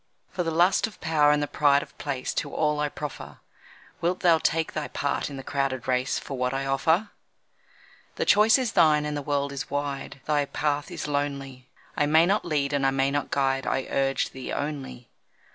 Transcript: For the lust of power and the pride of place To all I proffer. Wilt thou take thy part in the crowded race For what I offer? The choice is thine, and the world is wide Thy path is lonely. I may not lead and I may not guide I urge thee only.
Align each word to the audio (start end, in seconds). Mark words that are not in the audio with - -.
For 0.31 0.41
the 0.41 0.49
lust 0.49 0.87
of 0.87 0.99
power 0.99 1.29
and 1.29 1.43
the 1.43 1.47
pride 1.47 1.83
of 1.83 1.95
place 1.99 2.33
To 2.33 2.51
all 2.51 2.79
I 2.79 2.89
proffer. 2.89 3.37
Wilt 4.01 4.21
thou 4.21 4.39
take 4.39 4.73
thy 4.73 4.87
part 4.87 5.29
in 5.29 5.37
the 5.37 5.43
crowded 5.43 5.87
race 5.87 6.17
For 6.17 6.35
what 6.35 6.55
I 6.55 6.65
offer? 6.65 7.11
The 8.15 8.25
choice 8.25 8.57
is 8.57 8.71
thine, 8.71 9.05
and 9.05 9.15
the 9.15 9.21
world 9.21 9.51
is 9.51 9.69
wide 9.69 10.19
Thy 10.25 10.45
path 10.45 10.89
is 10.89 11.07
lonely. 11.07 11.69
I 11.95 12.07
may 12.07 12.25
not 12.25 12.43
lead 12.43 12.73
and 12.73 12.83
I 12.83 12.89
may 12.89 13.11
not 13.11 13.29
guide 13.29 13.67
I 13.67 13.83
urge 13.91 14.31
thee 14.31 14.51
only. 14.51 15.07